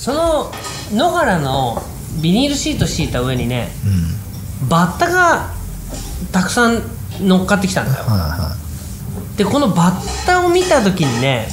[0.00, 0.50] その
[0.94, 1.82] 野原の
[2.22, 3.68] ビニールシート敷いた上にね
[4.62, 4.68] うん。
[4.68, 5.50] バッタが
[6.32, 6.82] たくさん
[7.20, 8.04] 乗っかってきたんだよ。
[8.06, 8.56] はいは
[9.36, 11.48] でこのバッタを見た時にね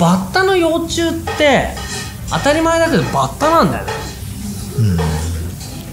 [0.00, 1.68] バッタの幼虫って
[2.28, 3.92] 当たり前だけどバッタなんだよね。
[3.92, 4.96] いうん。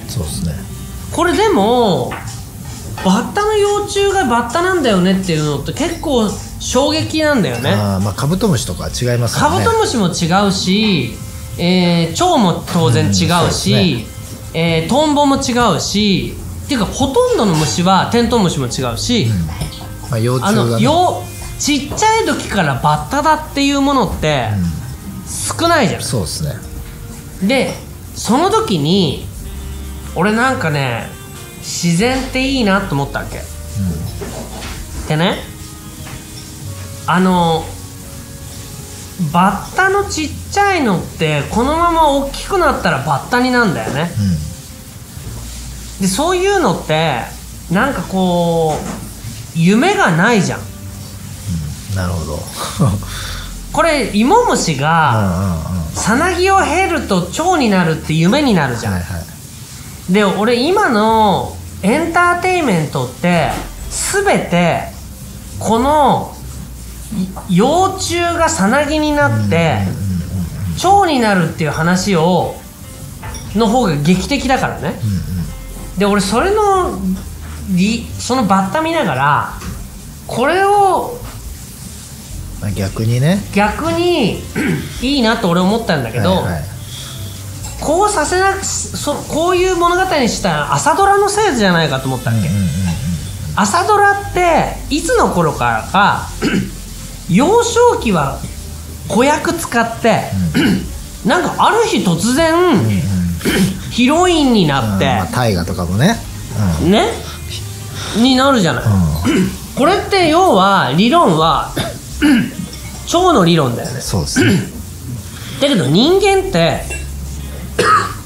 [0.10, 0.55] そうですね。
[1.16, 2.12] これでも
[3.05, 6.28] バッタの幼虫がバッタなんだよねっていうのって結構
[6.60, 7.70] 衝撃なんだよね。
[7.70, 9.64] あーまあカブトムシとかは違いますよね。
[9.64, 11.14] カブトムシも違うし、
[11.58, 14.05] えー、蝶も当然違ううんそうですし、
[14.54, 16.34] えートンボも違うし
[16.66, 19.27] っていうかほとんどの虫はテントウムシも違うし、
[20.10, 20.84] まあ幼あの虫がね。
[20.84, 21.24] よ
[21.60, 24.48] ちっちゃい時からバッタだっていうものって
[25.60, 27.48] 少ないじゃん、そうですね。
[27.48, 27.74] で
[28.16, 29.26] その時に
[30.16, 31.07] 俺なんかね
[31.60, 33.41] 自然っていいなと思ったわけ、
[35.07, 35.38] でね
[37.05, 37.63] あの
[39.32, 44.10] バッタのちっちゃいのってこのまま大きくなったらバッタになんだよね。
[46.00, 47.20] うでそういうのって
[47.70, 48.78] なんかこう
[49.58, 50.60] 夢がないじゃん。
[50.60, 51.96] ん。
[51.96, 52.40] なるほど。
[53.72, 55.58] これイモムシうんうんが
[55.91, 55.96] うん。
[55.96, 59.18] さなぎを経ると蝶になるって夢になるじゃん、はいは
[60.10, 60.13] い。
[60.13, 63.52] で俺今のエンターテインメントって
[64.24, 64.84] 全て
[65.59, 66.41] このい
[67.50, 69.79] 幼虫がさなぎになって
[70.78, 72.56] 蝶になるっていう話を
[73.56, 74.94] の方が劇的だからね。
[75.97, 76.97] で俺それの
[77.69, 79.53] りそのバッタ見ながら
[80.28, 81.19] これを
[82.62, 83.39] まあ逆にね。
[83.53, 84.39] 逆に
[85.01, 86.63] いいなと俺思ったんだけど、はいはい。
[87.81, 92.47] こうさせなくそこういう物語にしたら朝ドラのせいじゃないかと思ったっけ、
[93.55, 96.27] 朝ドラっていつの頃からか
[97.31, 98.40] 幼少期は
[99.08, 100.24] 子役使って、
[101.25, 102.53] なんかある日突然、
[103.90, 106.18] ヒロインになって、うんまあ大河とかもね。
[106.84, 107.08] ね？
[108.18, 108.92] になるじゃない、うん。
[109.75, 111.74] これって要は理論は
[113.08, 114.02] 蝶の理論だよね。
[114.02, 114.52] そうですね。
[115.62, 116.81] だけど人間って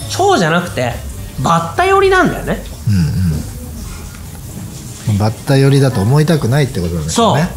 [0.09, 0.93] 蝶じゃなくて
[1.43, 2.63] バッタ寄りなんだよね。
[2.87, 2.91] う
[5.11, 5.17] んうん。
[5.19, 7.47] バッタ寄りだと思いたくないってことなんですよね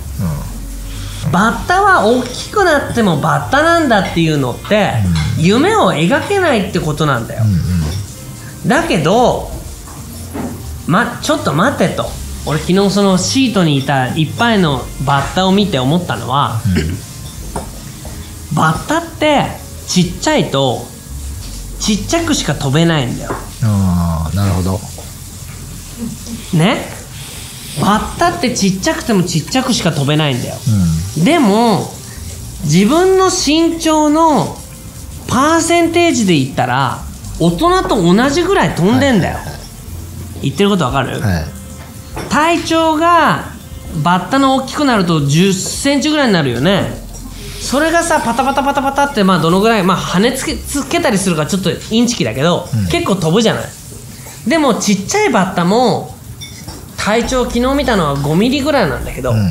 [1.32, 4.92] バッタは大きくなってもバッタなんだっていうのって
[5.36, 7.42] 夢を描けないってことなんだよ。
[7.44, 7.54] うんう
[8.66, 8.68] ん。
[8.68, 9.50] だけど
[10.86, 12.06] まちょっと待てと。
[12.46, 16.62] 俺昨日そのシートにいたいっぱいのバッタを見て思ったのは、
[18.54, 19.44] バッタって
[19.86, 20.86] ちっちゃいと
[21.78, 23.32] ちっちゃくしか飛べないんだよ。
[23.64, 24.80] ああなるほど。
[26.54, 26.97] ね？
[27.80, 30.56] バッタってちっちゃくてもちっちゃくしか飛べないんだよ。
[31.20, 31.90] うでも
[32.64, 34.56] 自分の身長の
[35.28, 36.98] パーセンテージで言ったら
[37.38, 39.38] 大人と同じぐらい飛んでんだよ、
[40.42, 41.44] 言ってることわかる、んはい。
[42.28, 43.44] 体長が
[44.02, 47.06] バッタの大きくなると1 0ンチぐらいになるよね。
[47.60, 53.64] それがさパタパタパタパタってまあどのぐらいまあ跳ねつけつけたりするからちょっとインチキだけど、結構飛ぶじゃない。
[54.48, 56.17] でもちっちゃいバッタも
[56.98, 59.48] 体長昨日見たのは5ミリぐらいなんだけど、うんうん。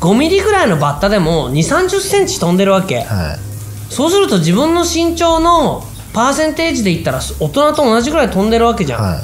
[0.00, 3.00] 5ミリぐらいのバッタでも2 3 0センチ飛んでるわけ。
[3.00, 3.92] はい。
[3.92, 5.82] そうすると自分の身長の
[6.12, 9.18] パーセンテージで言ったら大人と同じぐらい飛んでるわけじゃん、はい。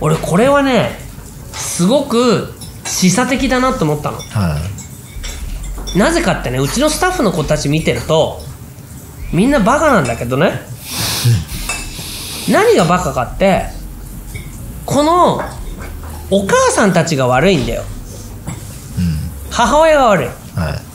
[0.00, 0.98] 俺これはね
[1.52, 2.52] すごく
[2.84, 4.18] 示唆的だなと思ったの。
[4.18, 4.58] は
[5.94, 5.98] い。
[5.98, 8.40] なぜかってねうちのスタッフの子たち見てると
[9.32, 10.60] みんなバカなんだけどね。
[12.48, 13.66] 何がバカかって
[14.84, 15.42] この
[16.30, 17.82] お母さんたちが悪いんだよ。
[19.50, 20.26] 母親が悪い。
[20.26, 20.32] は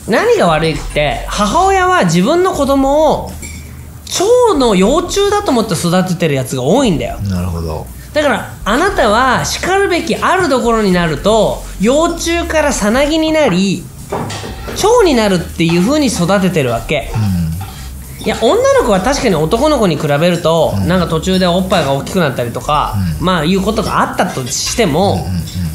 [0.08, 0.10] い。
[0.10, 3.30] 何が悪いって母親は自分の子供を
[4.04, 7.18] 蝶の幼虫だと思って育ててるやつが多いんだよ。
[7.20, 7.86] なるほど。
[8.12, 13.82] だからあなたはしかるべきあるところになると幼虫からさなぎになり
[14.76, 17.10] 蝶になるっていう風に育ててるわけ
[18.24, 25.26] いや女の子は確かに男の子に比べると、なんか途中でおっぱいが大きくなったりとか、まあいうことがあったとしても、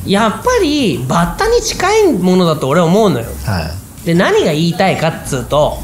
[0.06, 3.26] やっぱりバッタに近いものだと俺は思うのよ。
[3.46, 3.62] は
[4.04, 4.06] い。
[4.06, 5.80] で何が言いたいかっつうと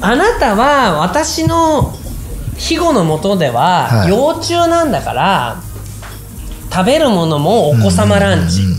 [0.00, 1.92] あなたは私の
[2.56, 4.08] 庇護のもとでははい。
[4.08, 5.62] 幼虫なんだから
[6.72, 8.76] 食べるものもお子様ランチ、うんうん。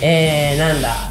[0.00, 1.07] えー、なんだ？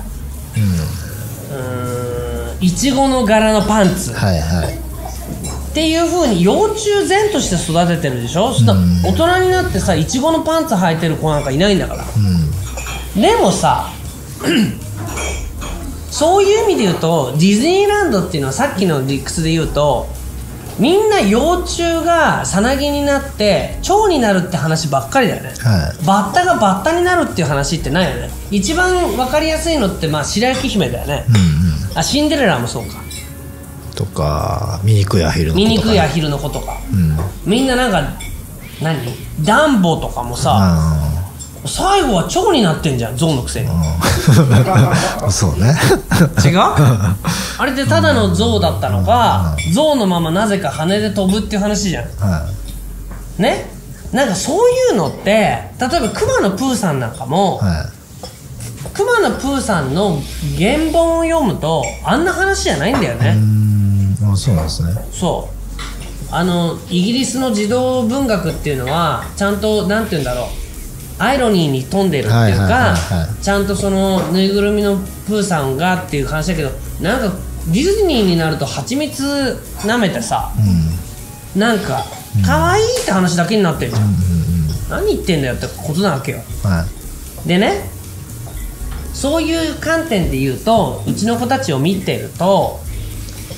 [2.59, 4.13] いちごの柄のパンツ。
[4.13, 4.73] はいはい。
[4.73, 12.03] っていう風に幼虫前として育ててるでしょ、そしたら大人になってさいちごのパンツ履いてる子なんかいないんだから。
[13.15, 13.21] うん。
[13.21, 13.91] でもさ
[16.09, 20.07] そういう意味で言うとディズニーランドっていうのはさっきの理屈で言うと
[20.79, 25.49] みんな幼虫がさなぎになって蝶になるって話ばっかりだよね。
[25.49, 26.05] はい。
[26.05, 28.29] バッタがバッタになるっていう話ってないよね。
[28.51, 31.35] 一番分かりやすいのってまあ白雪姫だよね、うん
[31.91, 31.97] うん。
[31.97, 33.01] あシンデレラもそうか。
[33.95, 36.77] とか醜いアヒルの子とか醜いアヒルの子とか。
[36.91, 37.17] うん。
[37.49, 38.03] みんななんか
[38.81, 38.97] 何？
[39.43, 41.06] ダンボとかもさあ
[41.65, 43.69] 最後は蝶になってんじゃん象のくせに。
[43.69, 45.73] あそうね。
[46.45, 46.59] 違う？
[46.59, 52.05] あれってただの象だったのか象のままなぜか羽で飛ぶっていう話じゃん。
[52.19, 52.47] は
[53.37, 53.65] ね？
[54.13, 57.59] なんかそういうのって例えば熊野プーさんなんかも
[58.93, 60.21] 熊野プーさんの
[60.57, 64.15] 原本を読むとあんな話じゃないんだよね、ん。
[64.31, 64.93] あそうなんですね。
[65.11, 65.57] そう。
[66.29, 70.47] あのイギリスの児童文学っていうのはちゃんとなんて言うんだろう
[71.19, 76.69] アイロニーに富んでるっていうかはちゃんとそのぬいぐるみのプーさんがっていう話だけど
[77.01, 77.35] なんか
[77.67, 79.23] ディズニーになると蜂蜜
[79.81, 80.51] 舐めてさ
[81.55, 81.59] うん。
[81.59, 82.05] なんか
[82.45, 84.17] 可愛いって話だけになってるじゃん、うんうん
[84.89, 86.37] 何言ってんだよってことなわけよ。
[86.63, 86.85] うんは
[87.45, 87.47] い。
[87.47, 87.89] でね
[89.13, 92.79] そういう観点で言うとうちの子たちを見てると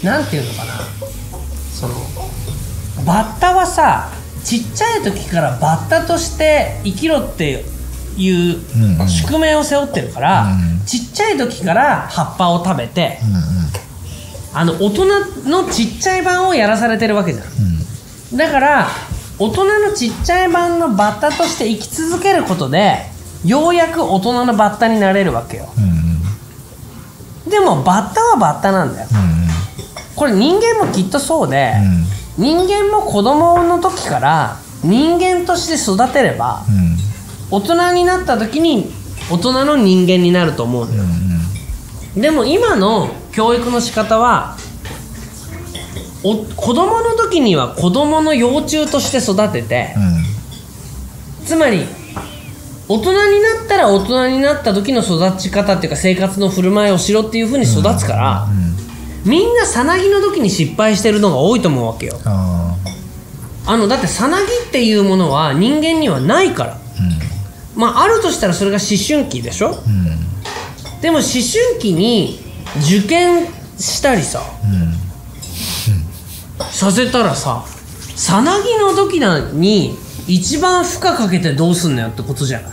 [0.03, 0.73] なんていうのかな。
[1.71, 1.93] その
[3.05, 4.11] バッタはさ
[4.43, 7.65] ちっちゃい時からバッタとして生きろって
[8.17, 9.07] いううんうん。
[9.07, 13.41] 宿命を背負ってるから、うんちっちゃい時から葉っぱを食べてうんうん
[14.55, 15.05] あの大人
[15.47, 17.45] のちっちゃい版をやらされてるわけじゃん。
[18.31, 18.37] うん。
[18.37, 18.87] だから
[19.37, 23.05] 大人のちっちゃい版のバッタとして生き続けることで
[23.45, 25.71] ようやく大人のバッタになれるわけよ。
[25.77, 25.81] う
[27.47, 29.07] んでもバッタはバッタなんだよ。
[29.11, 29.47] うん。
[30.15, 32.05] これ人間もきっとそうで、うん
[32.39, 36.97] 人間も子供の時から人間として育てればうん。
[37.51, 38.91] 大人になった時に
[39.29, 41.03] 大人の人間になると思うのよ。
[41.03, 41.19] うん
[42.21, 44.57] でも今の教育の仕方は
[46.23, 49.93] お子供の時には子供の幼虫として育てて
[51.41, 51.45] うん。
[51.45, 51.85] つまり
[52.87, 58.78] 大人になったら大人になった時の育ち方っていうか生活の振る舞いをしろっていう風に育つから、うん
[59.29, 62.19] みんなさなぎの時に失敗してるのが多いと思うわけよ。
[62.25, 62.75] あ
[63.67, 66.73] あのだってさなぎっていうものは人間にはないから。
[66.75, 66.79] ー
[67.75, 69.69] まああるとしたらそれが思春期でしょ？
[69.69, 69.73] うん。
[69.75, 69.75] う
[70.15, 70.19] ん
[71.01, 72.39] でも思春期に
[72.81, 73.45] 受験
[73.77, 76.65] したりさうん。
[76.71, 77.63] させたらさ
[78.15, 79.95] さなぎの時なに
[80.27, 82.71] 一番負荷かけてどうすんのよってことじゃない？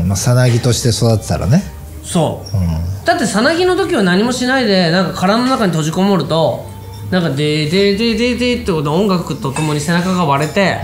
[0.00, 0.08] うん。
[0.08, 1.64] まあさなぎとして育てたらね
[2.06, 2.56] そう。
[2.56, 2.66] うん
[3.06, 6.66] だってさなぎの時は何もしないでなんか殻の中に閉じこもると
[7.12, 10.78] なんか「でーでーでーでーでー」ってこと音楽とともに背中が割れて、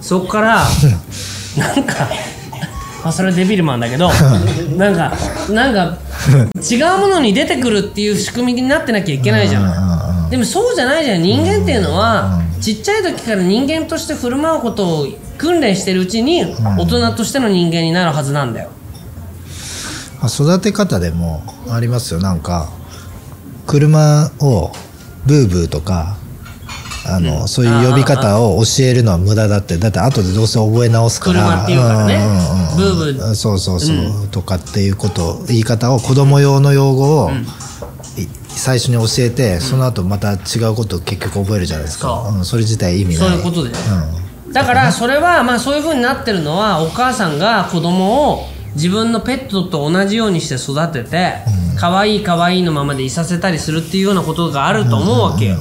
[0.00, 0.64] そっから
[1.58, 2.08] なんか、
[3.04, 4.10] まあ、それはデビルマンだけど
[4.78, 5.12] なんか
[5.50, 5.98] なんか
[6.56, 10.30] 違うものに出てくるっていう仕組みになってなきゃいけないじゃんうん。
[10.30, 11.22] でもそうじゃないじゃん。
[11.22, 15.06] 人間っていうのはちっちゃい時から人間として振る舞うことを
[15.36, 16.46] 訓練してるうちに
[16.78, 18.70] 大人としての人間になるはずなんだよ。
[20.22, 22.20] まあ育て方でもありますよ。
[22.20, 22.70] なんか
[23.66, 24.72] 車を
[25.26, 26.16] ブーブーとか
[27.04, 29.76] あの、そういう呼び方を教えるのは無駄だって。
[29.76, 31.40] だって後でどうせ覚え直すから。
[31.40, 32.16] 車っていうからね。
[32.16, 33.34] んうんうんブーブー。
[33.34, 40.36] そうそうそう、とかっていうこと言い方を子供用の用語を、い最初に教えて、その後また違
[40.70, 42.24] うことを結局覚えるじゃないですか。
[42.26, 42.38] そう。
[42.38, 43.28] うん、それ自体意味ない。
[43.28, 43.76] そういうことだよ。
[44.46, 44.52] うん。
[44.52, 51.34] だからそれはまあそういう風になってるのはお母さんが子供を自分のペットと同じようにして育てて
[51.78, 55.58] 可愛い可愛いのままでいさせたりするっていうようなことがあると思うわけよ。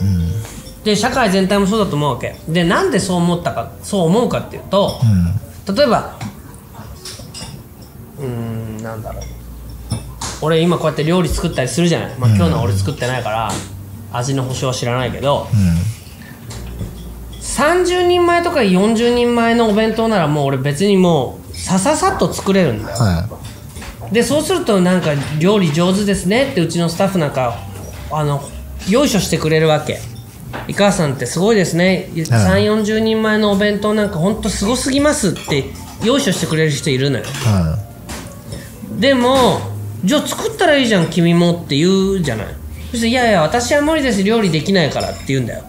[0.83, 5.75] で社会全体もそうだと思うわけでなんでそう思ったかそう思うかっていうとうん。
[5.75, 6.17] 例えば
[8.19, 9.23] うーんなんだろう。
[10.41, 13.51] 俺今こうやって料理作ったりするじゃない、まあ、今日のは俺作ってないから
[14.11, 15.47] 味の保証は知らないけど
[17.41, 22.97] 30人前とか40人前のお弁当ならもう俺別にもうさささっと作れるんだよ。
[22.97, 23.29] は
[24.11, 27.59] でそうするとなんか料理上手ですねってうちのスタッフなんか
[28.11, 28.41] あの
[28.89, 29.99] よいしょしてくれるわけ
[30.67, 32.09] 井川さんってすごいですね。
[32.13, 35.65] 3 4 0人前のお弁当なんかほんとすごすぎますって
[36.03, 37.23] よいしょしてくれる人いるのよ。
[37.23, 37.27] い。
[37.27, 37.77] は
[38.99, 39.61] でも
[40.03, 42.47] じゃあ作ったらいいじゃん君もって言うじゃない。
[42.91, 44.23] そしていやいや私は無理です。
[44.23, 45.63] 料理できないからって言うんだよ。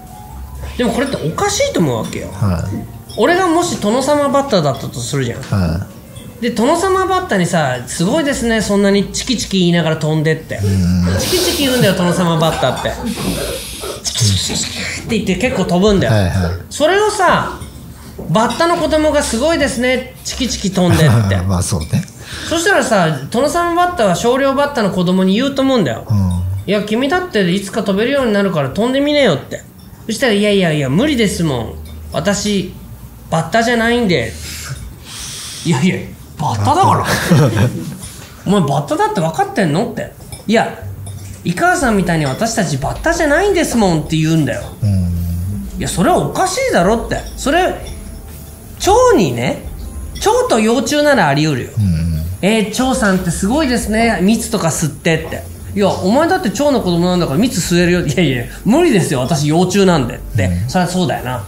[0.77, 2.27] でもこれっておかしいと思うわけよ。
[2.27, 2.31] い。
[2.31, 2.69] は
[3.16, 5.42] 俺がもし殿様バッターだったとするじゃん。
[6.40, 10.59] で殿様バッターにさ「すごいですねそんなにチキチキ言いながら飛んで」って。
[11.21, 12.92] チキチキ言うんだよ殿様バッターって。
[14.02, 16.52] チキチキチキって言って結構飛ぶんだよ、はいはい。
[16.69, 17.61] それをさ
[18.28, 21.37] バッタの子供が「すごいですねチキチキ飛んで」って。
[21.47, 22.04] まあそうね。
[22.49, 26.04] そしたらさ殿様バッターは少量バッターの子供に言うと思うんだよ。
[26.09, 26.42] うん。
[26.66, 29.62] いや君だっていつか飛べるようになるから飛んでみねよって。
[30.07, 31.75] そしたら「いやいやいや無理ですもん。
[32.12, 32.73] 私
[33.33, 34.33] バッタじゃないんで」
[35.65, 35.97] いやいや
[36.39, 37.07] バッタだから。
[38.45, 40.12] お前バッタだって分かってんのって。
[40.47, 40.79] いや
[41.45, 44.62] 井川さんみたいに私たちバッタじゃないんですもんって言うんだよ。
[44.83, 45.79] うん。
[45.79, 47.21] いやそれはおかしいだろって。
[47.37, 47.75] それ
[48.79, 49.62] 蝶にね
[50.21, 52.03] 蝶と幼虫ならあり得るよ、うん
[52.43, 54.19] えー、蝶さんってすごいですね。
[54.21, 55.45] 蜜とか吸ってって。
[55.75, 58.07] いやお前だって蝶の子供なんだから蜜吸えるよ。
[58.07, 59.21] いやいや無理ですよ。
[59.21, 61.45] 私幼虫なんでって、そりゃそうだよな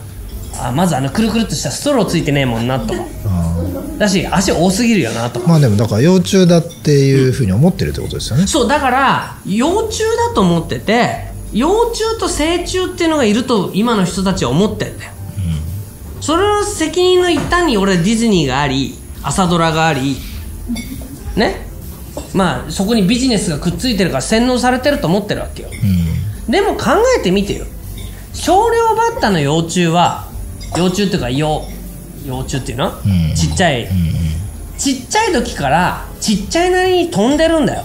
[0.60, 2.94] あまずあのくるくるっとしたストローついてねえもんなと。
[3.98, 5.40] だし足多すぎるよなと。
[5.46, 15.12] まあでもだから幼虫だっていうふうに思ってるってことですよね、そうだから幼虫だと思ってて幼虫と成虫っていうのがいると今の人たちは思ってんだよ、
[16.20, 20.16] それの責任の一端に俺はディズニーがあり朝ドラがあり
[21.36, 21.66] ね？
[22.32, 25.68] まあそこにビジネスがくっついてるから洗脳されてると思ってるわけよ。
[26.48, 26.86] でも考
[27.18, 27.64] えてみてよ。
[28.32, 30.23] 少量バッタの幼虫は
[30.76, 31.62] 幼虫っていうか幼
[32.24, 33.34] 幼虫っていうの、ん。
[33.34, 33.88] ちっちゃい、
[34.78, 37.84] ちっちゃい時からちっちゃいなりに飛んでるんだよ。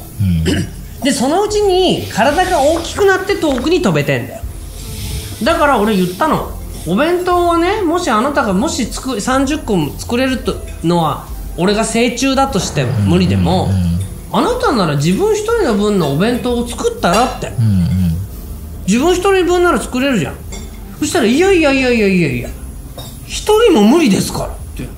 [1.03, 4.43] でそのうちに体が大きくなって遠くに飛べてんだよ。
[5.43, 6.51] だから俺言ったの。
[6.87, 11.27] お弁当はねもしあなたがもし作30個も作れるとのは
[11.57, 13.69] 俺が成虫だとして無理でも、
[14.31, 17.89] あなたなら自分一人の分のお弁当を作ったらって、うんうん。
[18.87, 20.35] 自分一人分なら作れるじゃん。
[20.99, 22.49] そしたら「いやいやいやいやいやいや
[23.29, 24.89] 一人も無理ですから」って。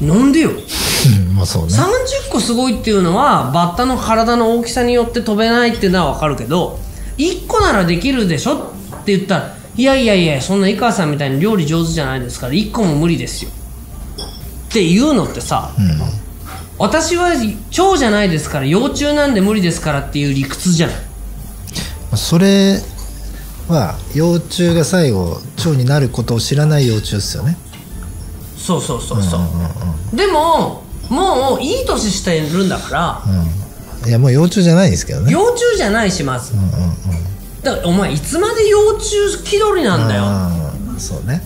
[0.00, 0.50] なんでよ。
[0.50, 1.72] うんまあそうね。
[1.72, 6.80] 30個すごいっていうのはバッタの体の大きさによって飛べないっていうのは分かるけど
[7.18, 13.50] 1個ならできるでしょって言ったら「いやいやいやそんな井川さんみたいに料理上手じゃないですから1個も無理ですよ」
[14.70, 15.70] っていうのってさ、
[16.78, 17.32] 私は
[17.70, 20.96] 蝶じゃないですから幼虫なんで無理ですからっていう理屈じゃない。
[22.14, 22.80] それ
[23.68, 27.56] は幼虫が最後蝶になることを知らない幼虫ですよね。
[28.56, 29.38] そうそうそうそ
[30.12, 33.32] う,、でももういい年してるんだから、
[34.04, 34.08] うん。
[34.08, 35.32] いやもう幼虫じゃないですけどね。
[35.32, 36.72] 幼虫じゃないしまず、うんうんうん
[37.62, 40.24] だからお前いつまで幼虫気取りなんだよ。
[40.98, 41.42] そうね。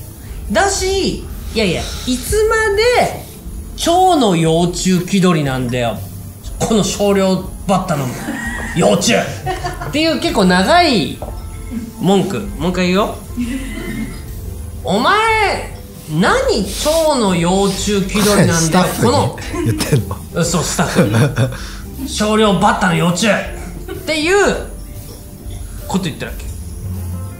[0.50, 1.18] だし
[1.54, 3.22] いやいやいつまで
[3.76, 5.98] 蝶の幼虫気取りなんだよ。
[6.58, 8.06] この少量バッタの
[8.76, 9.14] 幼虫。
[9.14, 11.18] っていう結構長い
[12.00, 13.14] 文句もう一回言うよ。
[14.84, 15.74] お前
[16.10, 20.44] 何蝶の幼虫気取りなんスだよこのに言ってんの？
[20.44, 22.08] そうスタッフに。
[22.08, 23.28] 少量バッタの幼虫。
[23.28, 23.32] っ
[24.06, 24.36] ていう
[25.88, 26.44] こと言ってるわけ。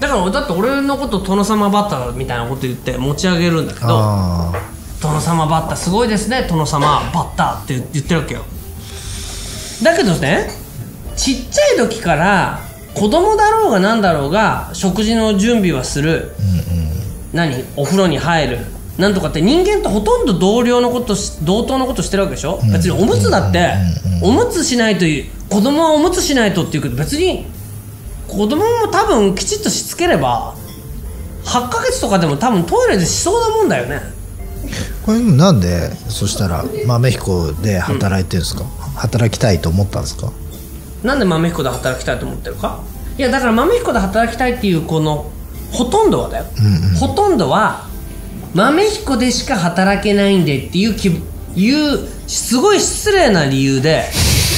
[0.00, 4.52] だからだって俺のこと殿様バッタみたいなこと言って持ち上げるんだけどあ。
[5.00, 6.46] 殿様バッタすごいですね。
[6.48, 6.80] 殿様
[7.14, 8.44] バッタって言ってるわけよ。
[9.82, 10.50] だけどね
[11.16, 12.65] ちっちゃい時から
[12.96, 16.32] 子供だろうが何だろうが食事の準備はする、
[17.34, 17.62] 何？
[17.76, 18.58] お風呂に入る。
[18.96, 23.74] なんとかって人間とほとんど同僚のことし同等のことしてるわけでしょ、別におむつだって、
[24.22, 27.44] おむつしないという子供はおむつしないとっていうけど別に
[28.26, 30.54] 子供も多分きちっとしつければ
[31.44, 33.96] 8ヶ月とかでも多分トイレでしそうなもんだよね。
[33.96, 38.64] ーこれなんでそしたら豆彦で働いてるんですか、
[38.96, 40.32] 働きたいと思ったんですか？
[41.06, 42.80] なんで豆彦で働きたいと思ってるか？
[43.18, 45.30] いやだから豆彦で働きたいっていうこの
[45.72, 46.44] ほとんどはだよ、
[47.00, 47.86] ほとんどは
[48.54, 54.04] 豆彦でしか働けないんでっていうきいうすごい失礼な理由で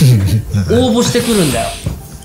[0.73, 1.69] 応募してくるんだよ。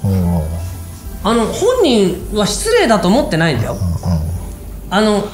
[1.26, 3.78] あの本人は失礼だと思ってないんだよ。
[4.90, 5.26] あの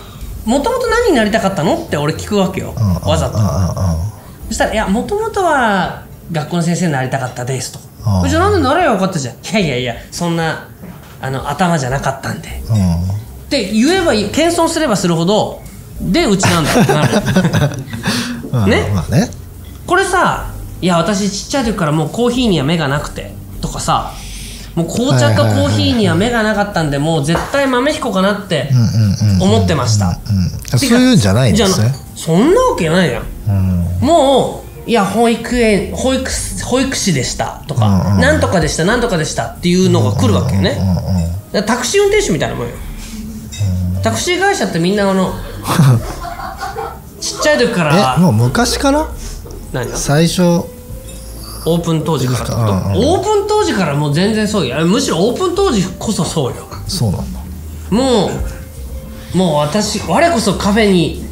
[0.45, 1.75] もともと何になりたかったの？
[1.75, 2.73] って俺聞くわけよ。
[2.77, 3.51] うんうんわざとうんうん。
[3.51, 4.09] うん
[4.49, 7.79] そしたら「いやもともとは学校の先生になりたかったです」と。
[8.05, 8.29] ああ。
[8.29, 9.35] じゃあなんでなればよかったじゃん。
[9.35, 10.67] いやいやいやそんな
[11.21, 12.47] あの頭じゃなかったんで。
[12.49, 15.61] って言えば謙遜すればするほど
[15.99, 17.21] でうちなんだってなる。
[18.51, 19.29] うんねまあね。
[19.85, 24.13] これさ「いや私ちっちゃい時からもうコーヒーには目がなくて」とかさ
[24.75, 28.69] もう紅茶とコーヒーには目がなかったんでもう絶対豆彦かなって
[29.41, 30.07] 思ってました。
[30.07, 31.87] うんそういうんじゃないんですね。
[31.87, 33.23] じゃあそんなわけないじゃん。
[33.47, 34.07] うん。
[34.07, 36.29] もういや保育園保育
[36.65, 40.77] 保育士でしたとか、うんうんなんとかでしたなんとかでしたっていうのが来るわけよね、
[41.67, 42.73] タクシー運転手みたいなもんよ、
[44.03, 45.31] タクシー会社ってみんなあの
[47.21, 48.15] ちっちゃい時から。
[48.17, 49.07] えもう昔から？
[49.73, 49.97] 何が？
[49.97, 50.41] 最初。
[50.43, 53.09] オープン当時からうんうん。
[53.13, 54.77] オープン当時からもう全然そうよ。
[54.87, 56.65] むしろオープン当時こそそうよ。
[56.87, 57.39] そうなんだ。
[57.91, 58.31] も
[59.33, 61.25] うもう私我こそカフェに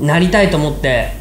[0.00, 1.16] なりたいと思って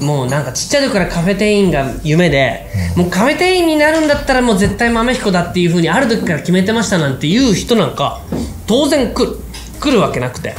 [0.00, 8.20] もうなんかちっちゃい時からカフェ店員が夢で、もうカフェ店員になるんだったらもう絶対豆彦だっていうふうにある時から決めてましたなんていう人なんか
[8.66, 9.36] 当然来る。
[9.80, 10.54] 来るわけなくて。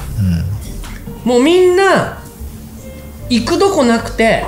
[1.23, 2.19] もうみんな
[3.29, 4.45] 行くどこなくて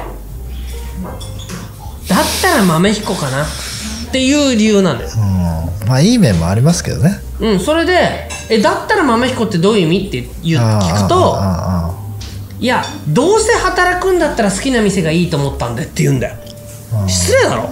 [2.08, 3.48] だったら豆彦かなっ
[4.12, 5.10] ていう理由なんだよ。
[5.16, 5.88] うん。
[5.88, 7.20] まあいい面もありますけどね。
[7.40, 12.01] うんそれでえだったら豆彦ってどういう意味って言う聞くとあーあ
[12.62, 16.36] いやどうせ働くんだったら好きな店がいいと思ったんでって言うんだよ。
[17.08, 17.70] 失礼だろ。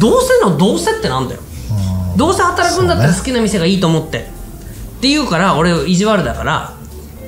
[0.00, 1.40] どうせのどうせってなんだよ。
[2.16, 4.22] どうせ働くんだったら好きな店がいいと思ってっ
[5.00, 6.74] て言うから俺意地悪だから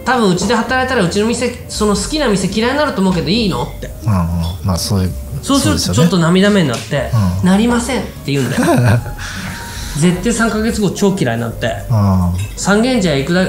[0.05, 3.87] 多分うちで働いたらうちの店その好きな店嫌いになると思うけどいいのって。
[3.87, 4.67] ーうんうん。
[4.67, 5.13] まあそういう
[5.43, 7.11] そうするとちょっと涙目になって
[7.43, 7.49] 「うん。
[7.49, 8.65] なりません」って言うんだよ。
[9.99, 13.47] 絶対3ヶ月後超嫌いになってあ三軒茶屋行くだっ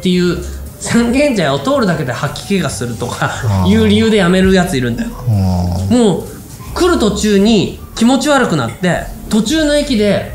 [0.00, 0.38] ていう
[0.80, 3.30] 三軒茶屋を通るだけで吐き気がするとか
[3.64, 3.70] うん。
[3.70, 5.10] いう理由で辞めるやついるんだよ。
[5.90, 6.24] もう
[6.74, 10.32] 来る途中に気持ち悪くなって途中の駅で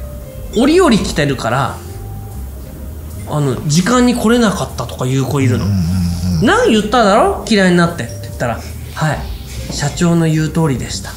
[0.57, 1.77] 折々来てるから
[3.29, 5.65] あの時間に来れなかったとかいう子いるの、
[6.43, 7.45] 何言っただろ？
[7.49, 8.59] 嫌いになってって言ったら
[8.95, 9.19] 「はい
[9.71, 11.13] 社長の言う通りでした」っ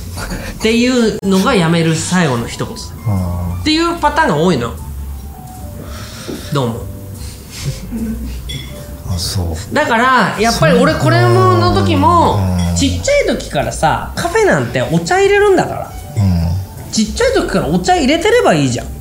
[0.62, 2.74] ていうのが辞める最後の一言。
[2.74, 4.72] っていうパターンが多いの。
[6.52, 6.86] どうも
[9.72, 12.76] だからやっぱり俺これもの時もうん。
[12.76, 15.92] ちっちゃい時からさカフェなんてお茶入れるんだから。
[16.16, 16.92] うん。
[16.92, 18.86] ちっちゃい時からお茶入れてればいいじゃん。
[18.86, 18.92] うん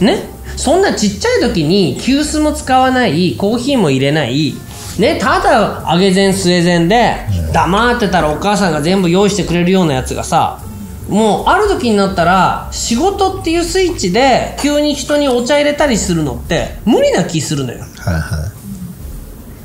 [0.00, 0.06] うん。
[0.06, 0.28] ね？
[0.56, 4.54] そんなちっちゃい時に急須も使わないコーヒーも入れない
[4.98, 5.16] ね？
[5.20, 7.14] ただ揚げ膳据え膳で
[7.52, 10.60] 黙ってたらお母さんが全部用意してくれるようなやつがさ
[11.08, 18.52] もうある時になったら仕事っていうスイッチで急に人にお茶入れたりするのって無理な気するのよはいは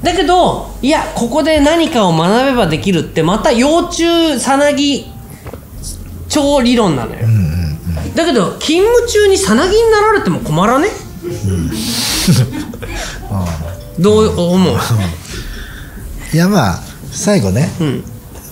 [0.04, 5.06] だけどいやここで何かを学べばできるってまた幼虫さなぎ
[6.28, 10.88] 超理論なのよ、いうんうんうんだけど勤務中にさなぎになられても困らね、
[13.32, 13.46] あ
[14.00, 14.76] どう思う？
[14.76, 16.80] ー いやまあ
[17.12, 17.72] 最後ね。
[17.80, 18.04] うん。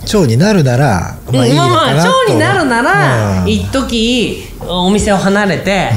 [0.05, 3.47] 蝶になるならまあいいのまあまあかなと蝶になるならうん。
[3.49, 5.91] 一時お店を離れて、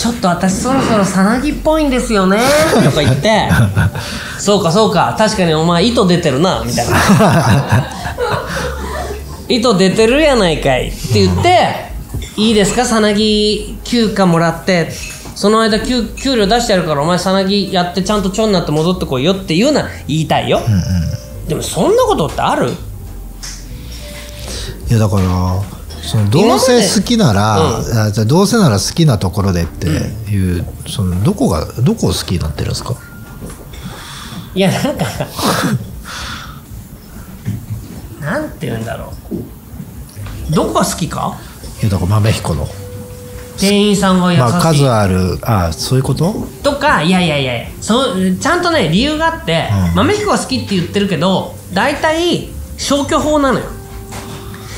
[0.00, 2.38] ちょっと私そろそろさなぎっぽいんですよね。
[2.82, 3.50] とか言って。
[4.40, 5.14] そうかそうか。
[5.18, 6.62] 確かにお前糸出てるな。
[6.64, 6.96] みたいな。
[9.46, 11.90] 糸出てるやないかいって言って
[12.38, 12.86] いいですか？
[12.86, 14.90] さなぎ休暇もらって。
[15.34, 20.82] その間給給料出してやるからお前さなぎやってちゃんと蝶になって戻ってこいよっていうのは言いたいよ、うんうん。
[21.46, 22.70] でもそんなことってある？
[24.88, 25.22] いやだから
[26.10, 32.96] そのどうせ好きなら、今あじゃあどうせなら好きなところでっていう、そのどこがどこを好きになってるんですか？
[34.56, 35.04] いやなんか
[38.20, 39.12] なんて言うんだろ
[40.50, 40.52] う。
[40.52, 41.38] どこが好きか？
[41.80, 42.66] いやだから豆彦の。
[43.56, 46.34] 店員さんが優しい、まあ数あるあそういうこと？
[46.64, 49.94] とかいやいやいやそうちゃんとね理由があって、うん。
[49.94, 53.66] 豆彦が好きって言ってるけど大体消去法なのよ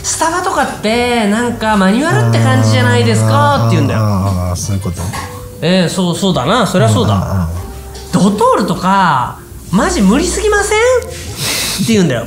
[0.03, 4.01] スタバとかってなんかマニュアルって感じじゃないですかって言うんだよ。
[4.01, 4.97] ああそういうこと。
[5.61, 6.67] えー、そうそうだな。
[6.67, 7.49] そりゃそうだ、
[8.13, 9.39] ドトールとか
[9.71, 10.79] マジ無理すぎません？
[10.79, 12.27] って言うんだよ。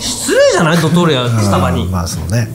[0.00, 0.78] 失礼じゃない？
[0.78, 1.84] ドトールやスタバに。
[1.84, 2.48] うんまあそうね。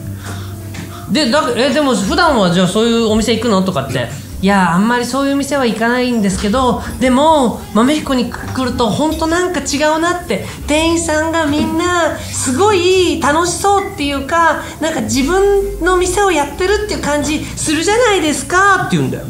[1.12, 3.62] でだえでも普段はじゃあそういうお店行くの？
[3.62, 4.08] とかって
[4.42, 19.24] いやあんまりそういう店は行かないんですけどでも豆彦に来ると本当なんか違うなって店員さんがみんなすごい楽しそうっていうかなんか自分の店をやってるっていう感じするじゃないですかって言うんだよ、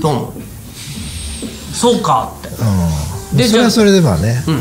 [0.00, 0.32] どうも
[1.74, 2.48] そうかって。
[2.48, 3.36] うん。
[3.36, 4.58] でそれはそれでまあね、うん。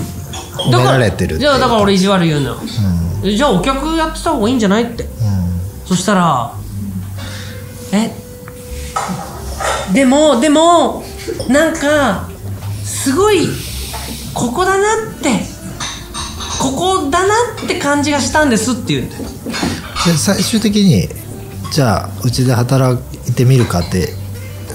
[0.72, 2.56] 褒められてるってじゃあだから俺意地悪言うのよ、
[3.24, 5.04] うえじゃあお客やってた方がいいんじゃないって。
[5.04, 5.10] うん。
[5.86, 6.54] そしたら
[7.94, 8.27] え
[9.98, 11.04] でもでも
[11.50, 12.30] なんか
[12.84, 13.48] すごい
[14.32, 15.40] ここだなって
[16.62, 17.34] ここだな
[17.64, 19.24] って感じがしたんですって言うんだよ
[20.06, 21.08] で最終的に
[21.72, 24.10] じゃあうちで働いてみるかって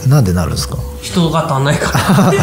[0.09, 0.77] なんでなるんですか？
[1.01, 2.33] 人が足んないから。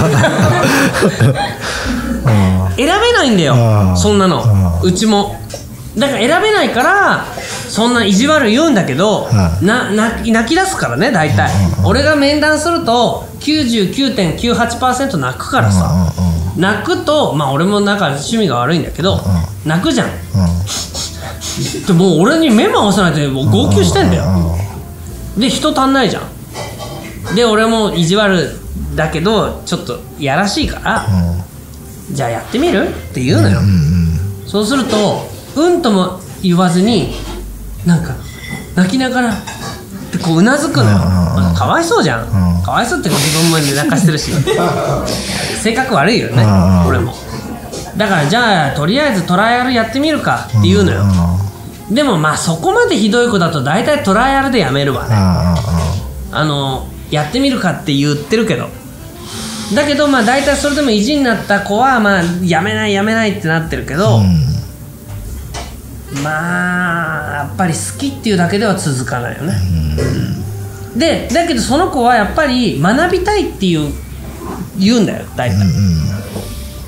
[2.78, 3.94] 選べないんだよ。
[3.98, 4.80] そんなの。
[4.82, 5.36] うちも。
[5.98, 7.26] だから選べないから
[7.70, 9.66] そんな意地悪言うんだけどはい。
[9.66, 11.52] なな泣き出すからね大体。
[11.86, 15.86] 俺が面談すると99.98%泣くからさ。
[15.86, 19.22] うんうんうん泣くとまあ俺もなんか趣味が悪いんだけど
[19.66, 20.08] 泣くじゃん。
[20.08, 20.16] うん。
[21.86, 24.26] でもう俺に目も合わせないでもう号泣してんだよ。
[25.38, 27.36] で人足んないじゃん。
[27.36, 28.60] で俺も意地悪
[28.96, 31.08] だけどちょっとやらしいから
[32.12, 32.90] じゃあやってみる？
[32.90, 34.48] って言うのよ、うんうん。
[34.48, 37.14] そうするとうんとも言わずに
[37.86, 38.16] なんか
[38.76, 41.44] 泣きながらってこううなずくのよ、うんうんうん。
[41.44, 42.64] まあかわいそうじゃん、うん。
[42.64, 44.32] かわいそうって自分も泣かしてるし。
[45.62, 47.14] 性格悪いよね、うんうん俺も。
[47.98, 51.04] だからじゃあとりあえずトライアルやってみるかって言うのよ、
[51.92, 55.16] でもまあそこまでひどい子だと大体トライアルでやめるわね。
[56.32, 58.70] あのやってみるかって言ってるけど。
[59.74, 64.22] だけどまあ大体それでも意地になった子はまあやめないやめないってなってるけど、
[66.24, 69.54] まあやっぱり好きっていうだけでは続かないよね、
[70.96, 73.94] でだけどその子はやっぱり学びたいっていう
[74.78, 75.60] 言うんだよ大体、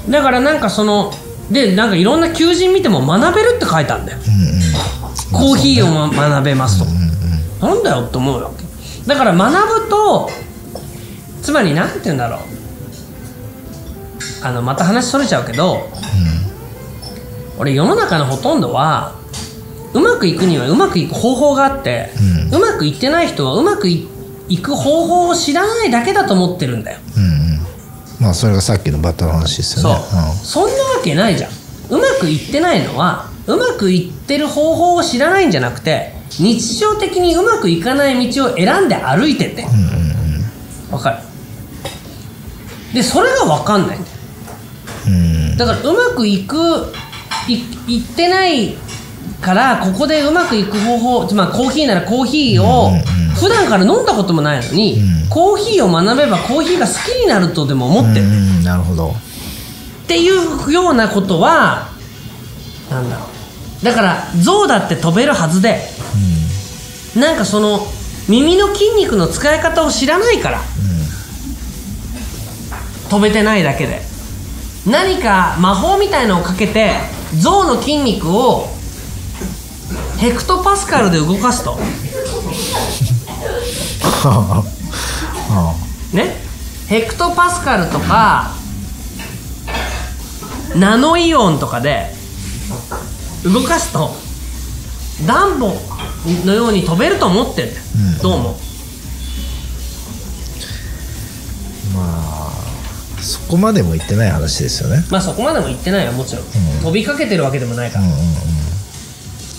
[0.10, 1.14] だからなんかその
[1.52, 4.20] でなんかいろんな求人見ても学べるって書いてあるんだよ、
[5.32, 6.86] コーヒーを、ま、学べますと、
[7.66, 8.64] なんだよって思うわけ。
[9.08, 10.30] だから学ぶと
[11.42, 12.40] つまりなんて言うんだろう。
[14.44, 15.88] あのまた話それちゃうけど、
[17.62, 19.14] 俺世の中のほとんどは
[19.94, 22.10] うまくいくにはうまくいく方法があって、
[22.52, 24.08] うまくいってない人はうまくい
[24.50, 27.00] いく方法を知らないだけだと思ってるんだよ。
[28.20, 29.92] まあそれがさっきのバッタの話ですそう。
[29.92, 30.04] よね、
[30.42, 31.52] そんなわけないじゃん。
[31.92, 39.68] うまくいってないのはうまくいってる方法を知らないんじゃなくて日常的にうまくいかない道を選んで歩いてて
[40.90, 41.18] わかる？
[42.96, 44.16] でそれが分かんないんだよ。
[45.08, 45.10] う
[45.54, 45.58] ん。
[45.58, 46.58] だからうまくいく
[47.48, 47.56] い
[47.88, 48.76] いってない
[49.42, 52.92] からここでうまくいく方法つまりコーヒーならコーヒーを
[53.36, 55.00] 普段から飲んだこともないのに、
[55.30, 59.10] コーヒーを学べばコーヒーが好きになるとでも思ってる、うんうんなるほど。
[59.10, 59.14] っ
[60.08, 61.90] ていうようなことは
[62.90, 63.26] なんだろ
[63.82, 63.86] う。
[63.86, 65.80] だから象だって飛べるはずで、
[67.16, 67.80] なんかその
[68.30, 70.62] 耳の筋肉の使い方を知らないから、
[73.10, 74.02] 飛べてないだけで。
[74.86, 76.94] 何か魔法みたいのをかけて
[77.40, 78.68] 象の筋肉を
[80.18, 81.78] ヘクトパスカルで動かすと。
[86.14, 86.36] ね？
[86.88, 88.52] ヘクトパスカルとか
[90.76, 92.12] ナノイオンとかで
[93.44, 94.12] 動かすと
[95.26, 95.74] ダンボ
[96.46, 97.82] のように飛べると思ってんだよ、
[98.22, 98.58] どうも
[103.22, 105.06] そこまでも言ってない話ですよね。
[105.10, 106.46] まあそこまでも言ってないよもちろん、
[106.82, 108.06] 飛びかけてるわけでもないから、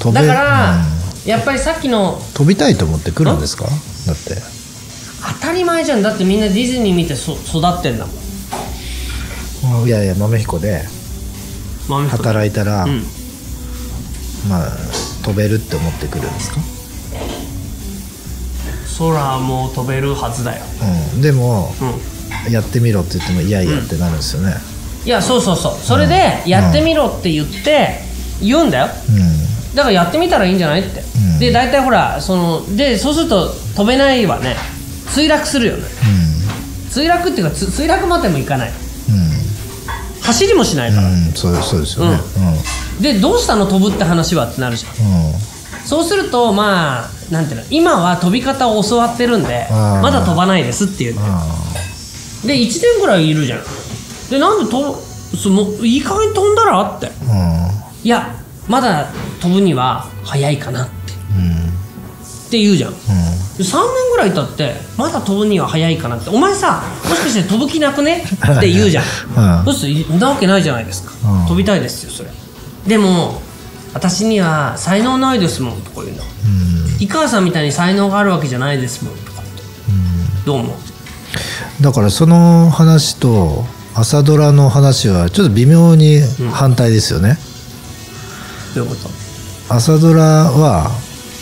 [0.01, 1.29] 飛べだから、うん。
[1.29, 3.65] やっぱりさっきの飛びたいと思って来るんですか？
[3.65, 4.37] だって。
[5.41, 6.03] 当たり前じゃん。
[6.03, 8.13] だってみんなディズニー見てそ育ってんだも
[9.85, 9.87] ん。
[9.87, 10.83] いやいや豆彦で
[11.89, 13.05] 豆彦働いたら、うん。
[14.49, 14.69] まあ
[15.23, 16.57] 飛べるって思ってくるんですか、
[18.99, 20.65] 空もう飛べるはずだよ。
[21.15, 22.12] うん、でもうん
[22.51, 24.55] やってみろって言ってもいやいやってなるんですよね。
[25.05, 25.73] いやそうそうそう。
[25.75, 28.01] それでやってみろって言って
[28.41, 28.87] 言うんだよ。
[28.87, 29.75] うん。
[29.75, 31.39] だからやってみたらいいんじゃないって、うん。
[31.39, 34.57] で大体ほらそのでそうすると飛べないはね。
[35.07, 35.85] 墜落するよね。
[36.91, 38.73] 墜落っていうかつ墜落までもいかない。
[40.23, 42.19] 走りもしないから、うん、うん、そうそうですよね。
[43.01, 43.67] でどうしたの？
[43.67, 45.07] 飛ぶって話はってなるじゃん。
[45.07, 45.33] うん、うん
[45.85, 51.72] そうするとまあなんていうの今は飛び方を教わってるんでまだ飛ばないですっていうあ
[52.45, 53.61] で1年ぐらいいるじゃん。
[54.31, 57.11] でなんで飛ぶそのいい加減飛んだらって。
[57.29, 57.71] あ
[58.03, 58.35] いや
[58.69, 59.07] まだ
[59.41, 60.93] 飛ぶには早いかなって。
[60.93, 62.93] って言うじゃん。
[62.93, 66.29] で3年ぐらい経ってまだ飛ぶには早いかなって。
[66.31, 68.25] お前さもしかして飛ぶ気なくね？
[68.25, 69.05] って言うじゃん。
[69.59, 69.65] うん。
[69.65, 71.47] どうしてなわけないじゃないですか、うん。
[71.47, 72.31] 飛びたいですよそれ。
[72.87, 73.41] でも
[73.95, 76.23] 私には才能ないですもんとか言うの。
[76.23, 76.27] う
[76.99, 77.03] ん。
[77.03, 79.41] 井川さんみたいに才能があるわけじゃないですもんとか。
[79.41, 79.63] って
[80.45, 80.77] どう思う？
[81.83, 83.65] だからその話と
[83.95, 86.21] 朝ドラの話はちょっと微妙に
[86.53, 87.37] 反対ですよね、
[88.75, 89.11] どういうこと？
[89.69, 90.91] 朝ドラは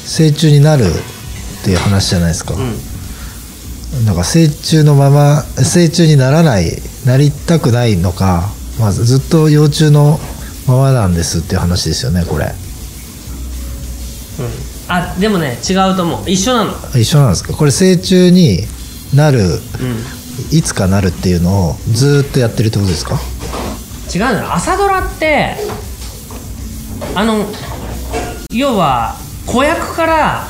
[0.07, 4.05] 成虫になるっていう話じゃないですか、うん。
[4.07, 6.71] なんか成虫のまま成虫にならない
[7.05, 8.49] なりたくないのか、
[8.81, 10.19] まあ、ずっと幼虫の
[10.67, 12.47] ままなんですっていう話ですよねこれ。
[12.47, 12.53] うん。
[14.89, 16.31] あでもね違うと思う。
[16.31, 16.73] 一緒なの。
[16.99, 17.53] 一緒なんですか？
[17.53, 18.67] これ成虫に
[19.15, 19.59] なるうん
[20.51, 23.19] いつかなるっていうのをずっとやってるってことですか？
[24.15, 25.57] 違うのよ朝ドラって
[27.15, 27.47] あの
[28.53, 29.17] 要は
[29.47, 30.45] 子役から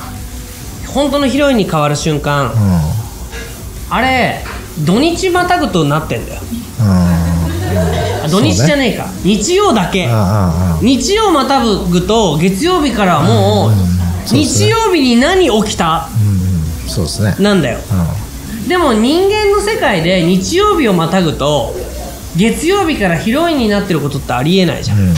[0.87, 2.53] 本当のヒロインに変わる瞬間。
[2.53, 2.55] う
[3.90, 4.43] あれ
[4.85, 6.40] 土日またぐとなってんだよ。
[6.40, 8.25] んうん。
[8.25, 10.09] あ土日じゃねえか、日曜だけ。
[10.81, 13.73] 日曜またぐと月曜日からはもう,、
[14.33, 16.09] 日曜日に何起きた？
[16.88, 17.37] そうですね。
[17.40, 17.79] なんだよ。
[17.79, 17.81] う
[18.70, 21.74] でも人間の世界で日曜日をまたぐと
[22.37, 25.14] 月曜日からヒロインになってることってありえないじゃん、んうんうん。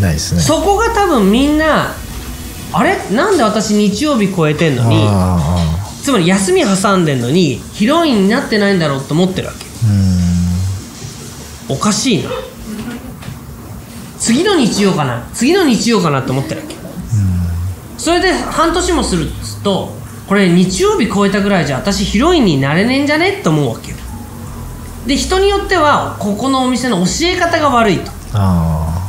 [0.00, 0.40] ないですね。
[0.40, 1.92] そこが多分みんな
[2.72, 2.96] あれ？
[3.14, 5.38] なんで私日曜日超えてんのにあ
[6.02, 9.66] つまり休み挟んでんのにヒロインになってないんだろうと思ってるわけ。
[11.68, 12.30] おかしいな。
[14.18, 15.28] 次の日曜かな？
[15.34, 16.74] 次の日曜かなと思ってるわけ。
[17.98, 19.26] それで半年もする
[19.62, 19.92] と
[20.28, 23.96] これ日曜日超えたぐらいじゃ私ヒロインになれねえんじゃねって思うわけよ。
[25.06, 28.10] で人によってはここのお店の教え方が悪いと。
[28.32, 29.02] あ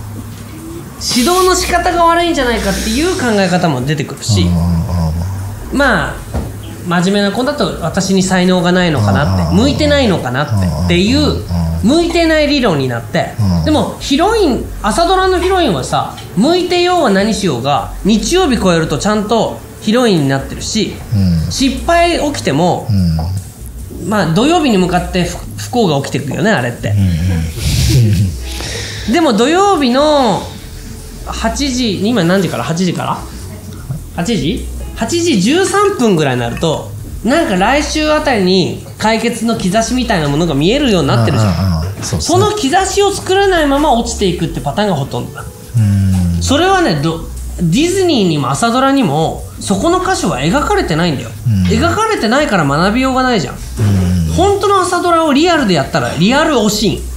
[1.01, 4.45] 指導の仕方が悪いんじゃないかっていう考え方も出てくるし。
[5.73, 6.15] まあ
[6.87, 11.43] 真面目な子だと私に才能がないのかなって向いてないのかなってっていう
[11.83, 13.33] 向いてない理論になって。
[13.63, 21.51] でもヒロイン朝ドラのヒロインはさ向いてようは何しようが日曜日超えるとちゃんとヒロインになってるしうん。
[21.51, 24.09] 失敗起きてもうん。
[24.09, 26.93] まあ土曜日に向かって不不幸が起きてくるよねあれって。
[29.11, 30.41] でも土曜日の
[31.25, 36.89] 8時今何時から？8時から？8時 ?8 時13分ぐらいになると
[37.23, 41.51] なんか来週あたりに解決の兆しみたいなものが見えるようになってるじゃん。
[41.51, 45.43] ああその兆しを作らないまま落ちていくってパターンがほとんどだ。
[45.43, 46.41] うん。
[46.43, 47.21] それはねど
[47.57, 51.63] ディズニーにも朝ドラにもそこの箇所は描かれてないんだよ、うん。
[51.67, 53.55] 描かれてないから学びようがないじゃん。
[54.35, 57.15] 本当の朝ドラをリアルでやったらリアルおシーン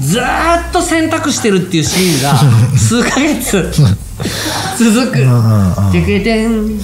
[0.00, 2.34] ずーっと選択してるっていうシーンが
[2.78, 3.72] 数ヶ月。
[4.78, 5.18] 続く。
[5.18, 6.78] んうんうん「てけてん。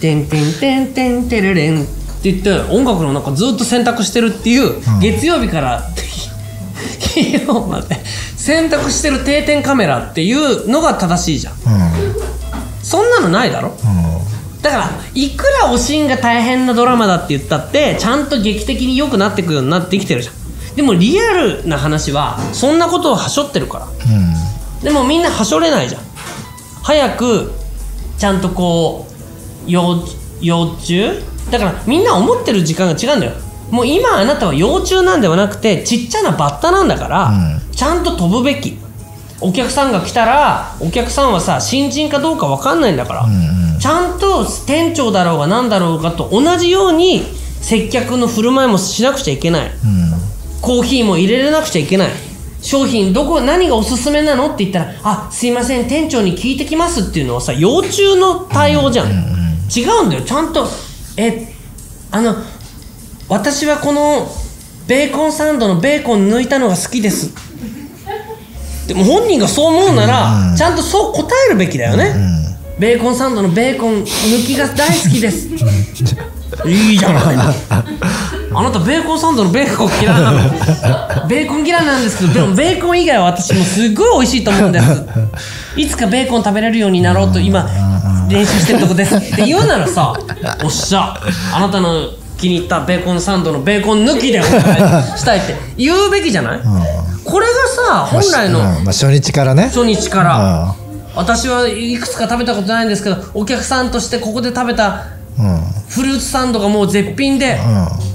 [0.00, 5.82] てんてんてんてんてれれん」って言って音楽の中ずっと選択してるっていう月曜日から
[7.00, 7.96] 金曜まで
[8.36, 11.54] 選択してる定点カメラっていうのが正しいじゃん。
[11.54, 11.72] うん。
[11.72, 12.16] うん
[12.82, 13.76] そんなのないだろ？
[14.62, 20.76] だからいくらおしんが大変なドラマだって言ったってちゃんと劇的に良くなってくようになってきてるじゃん。
[20.76, 23.86] でもリアルな話はそんなことをはしょってるから。
[23.86, 24.84] うん。
[24.84, 26.02] でもみんなはしょれないじゃん。
[26.84, 27.50] 早く
[28.18, 29.08] ちゃんとこ
[29.66, 30.04] う幼
[30.40, 31.10] 幼虫
[31.50, 33.32] だからみんな思ってる時間が違うんだよ
[33.70, 37.72] もう今あなたは幼虫なんではなくてちっちゃなバッタなんだから、うん。
[37.72, 38.78] ちゃんと飛ぶべき。
[39.40, 43.78] お客さんが来たらお客さんはさ新人かどうか分かんないんだから、うんうん。
[43.78, 47.22] ちゃんと店長だろうが何だろうがと同じように
[47.60, 49.66] 接客の振る舞いもしなくちゃいけない。
[49.66, 49.72] うん。
[50.62, 52.08] コーヒーも入れれなくちゃいけない。
[52.62, 59.08] 商品どこ何がおすすめなのって言ったら「あすいません店長に聞いてきます」っていうのはさ幼虫の対応じゃん、
[59.72, 60.22] 違うんだよ。
[60.22, 60.66] ちゃんと
[61.16, 61.52] え
[62.10, 62.34] あの
[63.28, 64.28] 私はこの
[64.86, 67.34] ベーコンサンドのベーコン抜いたのが好きです。
[68.86, 72.14] でも本人がそう思うなら、ちゃんとそう答えるべきだよね、
[72.78, 75.48] ベーコンサンドのベーコン抜きが大好きです。
[76.64, 77.36] いいじゃない。
[78.54, 80.40] あなたベーコンサンドのベーコン嫌いなの？
[81.28, 85.04] ベーコン嫌いなんですけどでもベーコン以外は私もすごい美味しいと思うんです。
[85.76, 87.68] いつかベーコン食べれるようになろうと今
[88.30, 89.16] 練習してるとこです。
[89.16, 90.14] って言うならさ
[90.62, 91.20] おっしゃ。
[91.52, 92.08] あなたの
[92.38, 94.52] 気に入ったベーコンサンドのベーコン抜きでお願い
[95.18, 96.60] したいって言うべきじゃない、
[97.24, 99.64] これがさ本来のまあまあ初日からね。
[99.64, 100.74] 初日から。
[100.82, 100.86] う
[101.18, 105.06] 私はいくつか食べたことないんですけどお客さんとしてここで食べた
[105.38, 105.60] うん。
[105.88, 107.58] フルーツサンドがもう絶品で、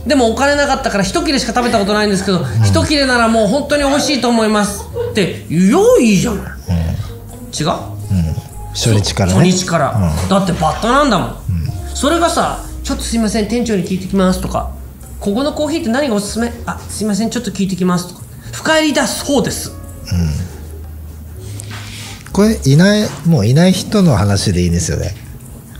[0.05, 6.43] でもお金なかったから一切れしか食べたことないんですけど、一切れならもう本当に美味しいと思いますって言おういいじゃない、
[7.59, 7.67] 違う？
[8.73, 9.39] 初日からね。
[9.39, 11.35] 初日から、だってバッタなんだもん、
[11.95, 14.71] それがさ「ちょっとすいません店長に聞いてきます」とか
[15.19, 16.51] 「ここのコーヒーって何がおすすめ？
[16.65, 18.21] あすいませんちょっと聞いてきます」とか。
[18.51, 19.71] 深入りだそうです。
[22.31, 25.15] これいないもういない人の話でいいんですよね。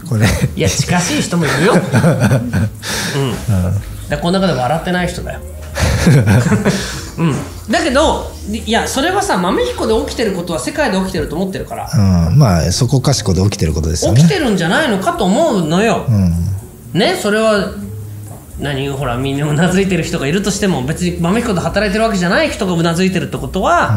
[0.09, 0.25] これ。
[0.55, 1.73] いや近しい人もいるよ。
[1.75, 2.41] うん、だか
[4.09, 5.39] らこの中で笑ってない人だよ。
[7.19, 7.35] うん。
[7.69, 11.89] だけどいやそれはさ豆彦で起きてることは世界で起きてると思ってるから。
[11.93, 11.97] う
[12.31, 12.37] ん。
[12.37, 14.21] まあそこかしこで起きてることですよね。
[14.21, 16.50] 起きてるんじゃないのかと思うのよ、うん
[16.93, 17.73] ねそれは
[18.59, 23.95] 何ほらみんなうなずいてる人がいるとしても別に豆彦で働いてるわけじゃない人がうなずいてるってことは、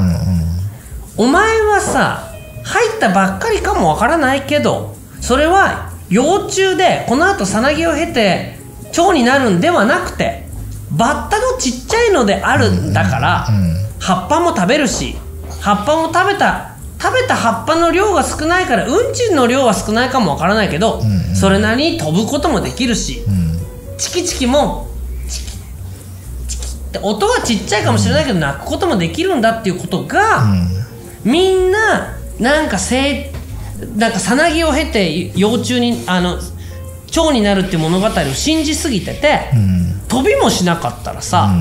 [1.17, 2.33] お前はさ
[2.65, 8.59] 入ったばっかりかもわからないけどそれは幼虫でこのあとさなぎを経て
[8.93, 10.47] 蝶になるんではなくて
[10.93, 13.47] バッタのちっちゃいのであるんだから、
[14.01, 15.17] 葉っぱも食べるし
[15.61, 16.74] 葉っぱも食べた
[17.05, 21.03] 食べた葉っぱの量が少ないからうんちの量は少ないかもわからないけど、
[21.35, 23.23] それなりに飛ぶこともできるし、
[23.99, 24.89] チキチキも
[25.29, 25.51] チキ
[26.49, 30.47] チキって音はちっちゃいかもしれないけど鳴くこともできるんだっていうことが、
[31.25, 36.39] みんななんかせいなんかさなぎを経て幼虫にあの
[37.07, 39.51] 蝶になるっていう物語を信じすぎてて、
[40.09, 41.53] 飛びもしなかったらさ、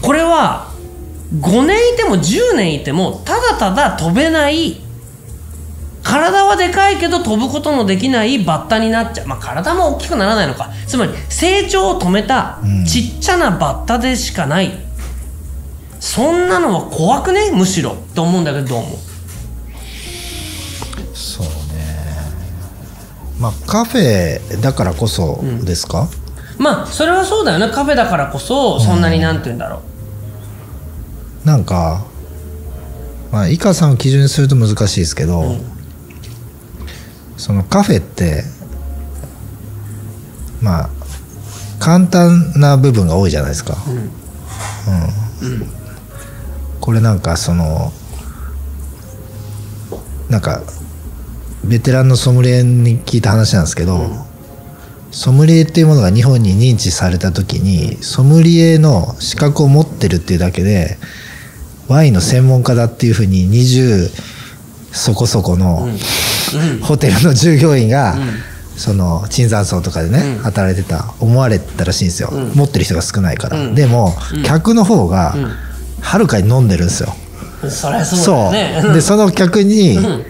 [0.00, 0.69] これは
[1.34, 4.80] 5年いても10年いてもただただ飛べない。
[6.02, 9.26] 体はでかいけど飛ぶことのできないバッタになっちゃう。
[9.26, 10.70] まあ体も大きくならないのか。
[10.86, 12.86] つまり成長を止めたうん。
[12.86, 14.72] ちっちゃなバッタでしかない、
[16.00, 17.52] そんなのは怖くね？
[17.52, 18.96] むしろと思うんだけどどう思う？
[21.14, 21.52] そうね。
[23.38, 26.08] まあカフェだからこそですか、
[26.58, 27.68] まあそれはそうだよね。
[27.68, 29.80] カフェだからこそそんなになんて言うんだろう、
[31.44, 32.04] なんか
[33.32, 35.60] まあイカさんを基準にすると難しいですけど、うん。
[37.36, 38.44] そのカフェって
[40.60, 40.90] まあ
[41.78, 43.76] 簡単な部分が多いじゃないですか、
[45.42, 45.66] うん。
[46.80, 47.92] これなんかその
[50.28, 50.62] なんか
[51.64, 54.10] ベテランのソムリエに聞いた話なんですけど、
[55.10, 60.98] ソムリエっていうものが日本に認知された時にソムリエの資格を持ってるっていうだけで
[61.90, 64.08] ワインの専門家だっていうふうに20
[64.92, 65.88] そこそこの
[66.82, 68.16] ホテルの従業員が、
[68.76, 70.42] その椿山荘とかでね、うん。
[70.42, 72.52] 働いてた思われたらしいんですよ、うん。
[72.54, 73.74] 持ってる人が少ないから、うん。
[73.74, 74.42] でも、うん。
[74.42, 75.52] 客の方がうん。
[76.00, 77.14] はるかに飲んでるんですよ、
[77.68, 80.24] そりゃそうでその客に、うん。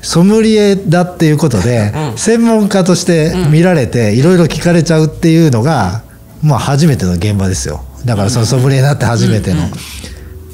[0.00, 2.18] ソムリエだっていうことで、うん。
[2.18, 6.02] 専門家として見られていろいろ聞かれちゃうっていうのが、
[6.42, 7.84] まあ初めての現場ですよ。
[8.06, 9.60] だからそのソムリエになって初めての、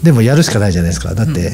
[0.06, 1.14] でもやるしかないじゃないですか。
[1.14, 1.50] だって、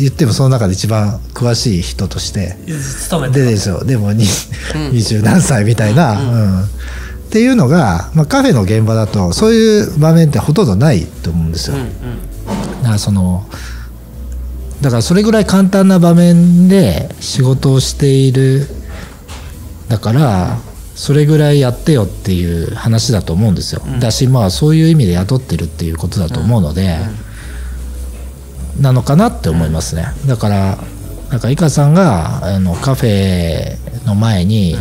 [0.00, 2.58] 言ってもその中で一番詳しい人として。
[2.66, 3.84] 勤めてるでですよ。
[3.84, 4.26] でもに
[4.74, 4.90] うん。
[4.92, 6.64] 二十何歳みたいな、うん。
[6.64, 11.76] っていうのが、まあ、カフェの現場だとそういう場面ってほとんどないと思うんですよ、
[12.82, 13.46] だからその
[14.82, 18.66] だからそれぐらい簡単な場面で仕事をしている
[19.88, 20.58] だから
[20.94, 26.98] それぐらいやってよっていう話だと思うんですよ、だしまあそういう意味で雇ってるっていうことだと思うので、
[28.80, 30.06] なのかなって思いますね。
[30.26, 30.78] だから
[31.30, 34.76] なんか井川さんがあのカフェの前に、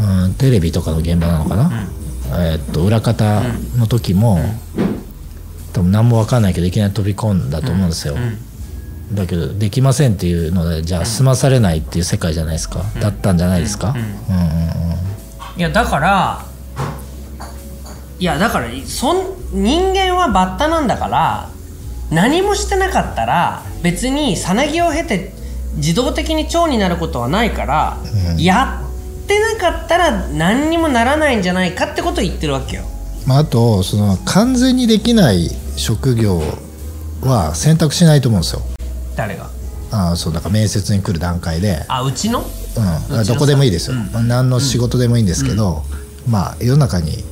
[0.00, 1.88] うん、テレビとかの現場なのかな、
[2.30, 3.42] えーっと裏方
[3.76, 4.38] の時も、
[5.72, 8.16] 多分何も分かんないけどいきなり飛び込んだと思うんですよ、
[9.12, 15.58] だけどできませんっていうのでじゃあ済まされないっていう世界じゃないですか、だったんじゃないですか、うんうんうん。
[15.58, 16.44] いやだから
[18.18, 19.16] いやだからそん
[19.52, 21.48] 人間はバッタなんだから
[22.10, 25.32] 何もしてなかったら別にさなぎを経て
[25.76, 27.98] 自動的に腸になることはないから、
[28.32, 28.42] うん。
[28.42, 28.82] や
[29.24, 32.84] ってなかったら何にもならないんじゃないかってことを言ってるわけよ。
[33.26, 36.40] まあ、あとその完全にできない職業
[37.20, 38.62] は選択しないと思うんですよ。
[39.14, 39.50] 誰が？
[39.90, 42.40] ああそうだから面接に来る段階で、あうちの？
[42.40, 45.82] うん、うちのどこでもいいですよ、う何の仕事でもいいんですけど、
[46.28, 47.24] まあ世の中に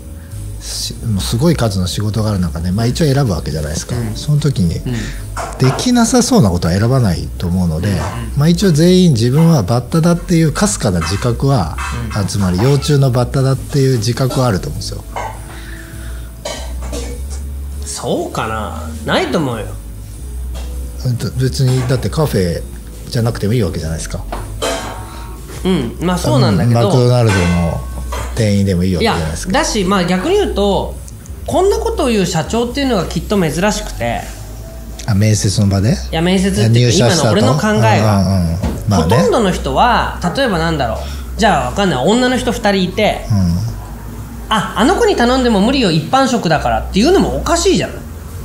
[0.60, 4.14] すごい数の仕事がある中で、まあ、一応選ぶわけじゃないですか、うん。
[4.14, 4.92] その時に、うん。
[5.58, 7.88] できなさそうなことは選ばないと思うので、
[8.36, 11.76] まあ、一応全員自分はバッタだっていうかすかな自覚は、
[12.14, 15.04] あつまり幼虫のバッタだっていう自覚はあると思うんですよ。
[17.84, 18.90] そうかな。
[19.04, 19.66] ないと思うよ。
[21.06, 22.62] うんと別にだってカフェ
[23.08, 24.24] じゃなくてもいいわけじゃないですか。
[25.64, 25.96] うん。
[26.00, 27.80] まあそうなんだけど、マクドナルドの
[28.36, 29.16] 店員でもいいわいや
[29.48, 30.94] だしまあ逆に言うと
[31.46, 34.20] こんなことを言う社長っていうのがきっと珍しくて。
[35.08, 35.92] あ面接の場で？
[35.92, 38.58] いや面接って入いう今の俺の考えが、うんうんうん。
[38.88, 40.98] まあほねとんどの人は例えばなんだろう。
[41.38, 42.04] じゃあわかんない。
[42.04, 43.24] 女の人2人いて。
[44.48, 47.96] ああの子に頼んでも無理よ一般職だからっていうのもおかしいじゃない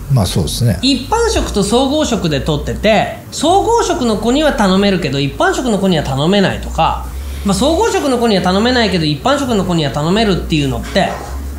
[0.09, 0.79] うん、まあそうですね。
[0.81, 7.05] 一般職と総合職で取ってて総合職の子には頼めるけど一般職の子には頼めないとか、
[7.45, 11.09] まあ、総合職の子には頼めないけど一般職の子には頼めるっていうのって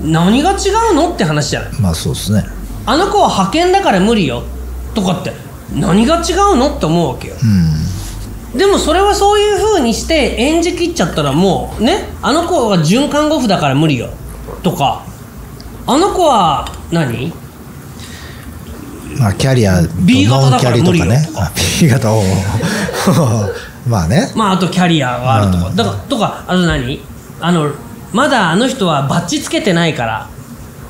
[0.00, 1.80] 何が違うのって話じゃない？
[1.80, 2.44] まあそうですね。
[2.86, 4.42] あの子は派遣だから無理よ。
[4.94, 5.32] とかって
[5.74, 7.34] 何が違うのって思うわけよ。
[7.42, 8.58] うん。
[8.58, 14.10] でもそれはそういう風にして演じきっちゃったらもうねあの子は準看護婦だから無理よ。
[14.62, 15.04] とか
[15.86, 17.32] あの子は何？
[19.18, 21.28] まあキャリアと B 型だノンキャリとから無理よかね。
[21.36, 22.12] あ B 型。
[22.12, 22.22] を
[23.86, 24.32] まあね。
[24.34, 25.76] まああとキャリアがあるとか、うん。
[25.76, 27.00] だからとかあと何？
[27.40, 27.72] あの
[28.12, 30.28] まだあの人はバッジつけてないから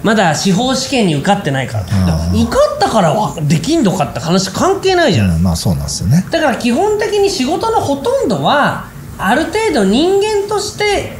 [0.02, 6.26] まだ司法試験に受かってないから,、受かったからはできんのかって話関係ないじゃん、うんまあそうなんですよね。
[6.30, 11.16] だから基本的に仕事のほとんどはある程度人間として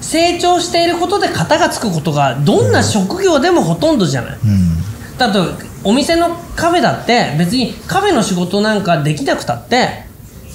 [0.00, 5.18] 成長していることで型がつくことがどんな職業でもほとんどじゃない、うん。
[5.18, 5.44] だと
[5.84, 10.06] お店のカフェだって別にカフェの仕事なんかできなくたって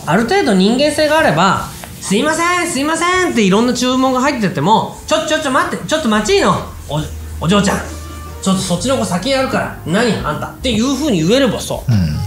[0.07, 1.69] ある程度人間性があれば
[2.01, 6.55] 「すいませんすいません」っていろんな注文が入ってても「ちょちょちょ待ってちょっと待ちいの
[6.89, 7.01] お
[7.41, 7.77] お嬢ちゃん。
[8.41, 10.47] ちょっとそっちの子先やるから何あんた。
[10.47, 11.79] っていうふうに言えればさ、ん。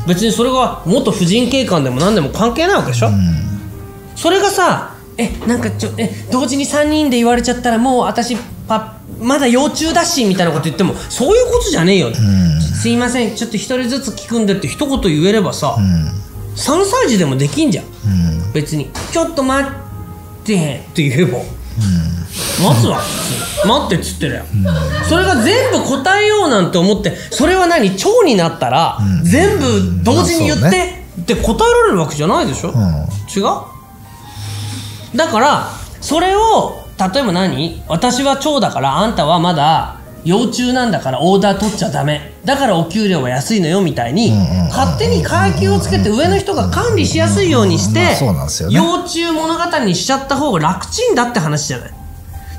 [0.07, 3.11] 別にそれが元婦人警官でも何でも関係ないわけでしょ、
[4.17, 8.37] それがさえなんかちょえ同時に3人で言われちゃったらもう私
[8.69, 12.11] パまだ幼虫だしみたいなこと言ってもそういうことじゃねえよ、
[12.81, 15.77] すいませんちょっと一人ずつ聞くんでって一言言えればさ、
[16.61, 17.85] 3歳児でもできんじゃん、
[18.53, 18.91] 別に。
[19.11, 19.73] ちょっと待っ
[20.45, 21.39] てって言えば、
[22.63, 23.01] 待つわ。
[23.67, 24.45] 待ってっつってるよ、
[25.09, 27.89] それが全部答えようなんて思ってそれは何？
[27.91, 31.07] 腸になったら、全部同時に言って、ね。
[31.21, 32.73] って答えられるわけじゃないでしょ、ん。
[33.35, 35.17] 違う？
[35.17, 37.83] だからそれを例えば何？
[37.89, 42.33] 私は腸だからあんたはまだ幼虫なんだからオーダー取っちゃダメ。
[42.45, 44.33] だからお給料は安いのよみたいに
[44.71, 48.77] 勝手に階級をつけて上の人が管理しやすいようにしてまあそうなんですよね。
[48.77, 51.91] 幼虫物語にしちゃった方が楽ちんだって話じゃない。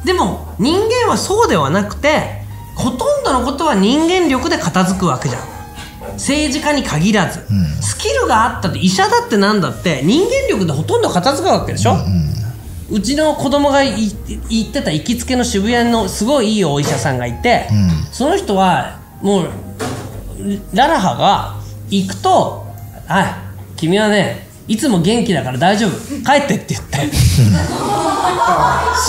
[0.05, 2.41] でも人間はそうではなくて
[2.75, 5.41] ほとんどのことは人間力で片付くわけじゃん。
[6.13, 7.39] 政治家に限らず、
[7.79, 11.95] スキルがあったって医者だってなんだって人間力でほとんど片付くわけでしょ、う
[12.99, 14.11] ちの子供がい
[14.49, 17.67] 行ってた行きつけの渋谷のすごいいいお医者さんがいて、
[18.11, 19.49] その人はもう
[20.73, 21.55] ララハが
[21.89, 22.65] 行くと
[23.07, 23.25] 「はい
[23.77, 25.91] 君はねいつも元気だから大丈夫。
[26.23, 26.97] 帰って」って言って。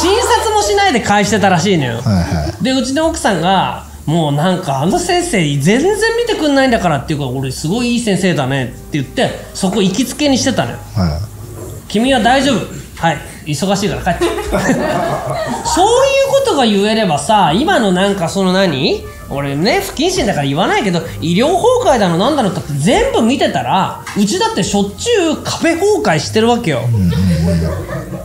[0.01, 10.77] 診察もしないで返してたらしいのよ、はいはでうちの奥さんがもうなんかあの先生全然見てくんないんだからっていうから俺すごいいい先生だねって言ってそこ行きつけにしてたのよ。
[10.95, 11.21] は
[11.89, 12.67] 君は大丈夫。
[12.97, 14.25] はい忙しいから帰って。
[14.25, 14.85] そういう
[16.31, 19.05] ことが言えればさ今のなんかその何？
[19.31, 26.83] 俺ね不謹慎だから言わないけど医療崩壊だのなんだのって全部見てたらうちだってしょっちゅうカフェ崩壊してるわけよ、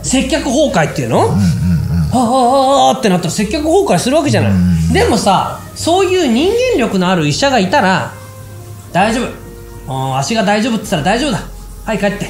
[0.02, 1.34] 接客崩壊っていうの、は
[2.12, 4.52] あはあってなったら接客崩壊するわけじゃない、
[4.92, 8.12] でもさそういう人間力のある医者がいたら
[8.92, 9.28] 大丈夫。
[9.88, 11.38] うん足が大丈夫って言ったら大丈夫だ。
[11.86, 12.26] はい帰って。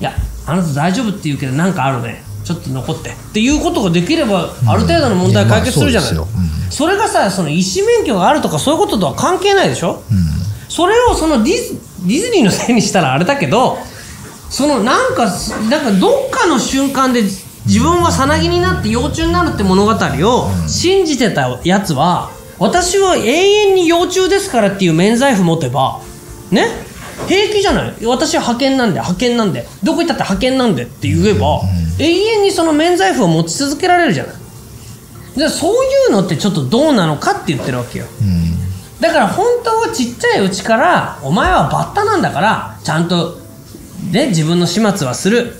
[0.00, 0.12] いや
[0.46, 2.24] あなた大丈夫って言うけどなんかあるね。
[2.44, 3.10] ちょっと残って。
[3.10, 6.70] っていうことができればある程度の問題は解決するじゃない、いやまあそうですよ。
[6.70, 10.02] それがさその医師免許があるとかそういうこととは関係ないでしょ、
[10.68, 11.74] それをそのディズ
[12.06, 13.78] ディズニーのせいにしたらあれだけど
[14.50, 15.26] そのなんか
[15.70, 26.00] なんかどっかの瞬間で自分はさなぎになって幼虫になるって物語を信じてたやつは私は永遠に幼虫ですからっていう免罪符持てば
[26.50, 26.68] ね
[27.28, 28.06] 平気じゃない？
[28.06, 29.66] 私は派遣なんで派遣なんで。
[29.82, 31.60] どこ行ったって派遣なんでって言えば
[31.98, 34.34] 永遠にその免罪符を持ち続けられるじゃない。
[35.38, 38.06] でそういうのってちょっとどうなのかって言ってるわけよ。
[39.00, 43.38] だから本当はちっちゃいうちからお前はバッタなんだからちゃんと
[44.10, 45.54] ね自分の始末はする。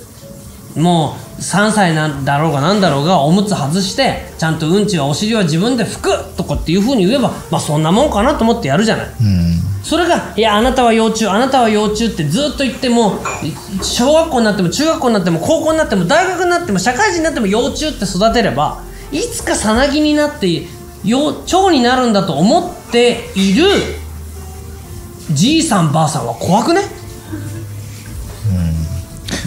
[0.75, 9.05] もう3歳なんだろうがなんだろうがおむつ外してちゃんとうんちはお尻は自分で拭くとかっていうふうに言えばまあそんなもんかなと思ってやるじゃない。
[9.07, 13.19] うんそれが「いやあなたは幼虫あなたは幼虫」ってずっと言っても
[13.81, 18.81] 小学校になっても中学校になっても高校になっても大学になっても社会人になっても幼虫って育てれば
[19.11, 20.63] いつかさなぎになって
[21.03, 23.67] 幼腸になるんだと思っている
[25.31, 26.81] じいさんばあさんは怖くね、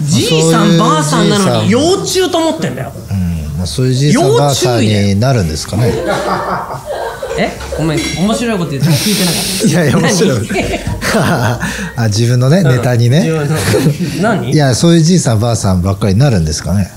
[0.01, 2.91] じいさんばあさんなのに幼虫と思ってんだよ。
[3.11, 3.57] うん。
[3.57, 5.93] まあ、そういうじいさんばあさんになるんですかね
[7.37, 7.51] え？
[7.77, 7.99] ごめん。
[7.99, 9.67] 面白いこと言って聞いてなかった。
[9.67, 10.47] いやいや面白い。
[10.47, 11.59] 何？
[12.03, 13.21] あ自分のねネタにね。
[13.21, 13.55] 自分の。
[14.21, 14.51] 何？
[14.51, 16.91] いやそういうじいさんばあさんばっかりになるんですかね。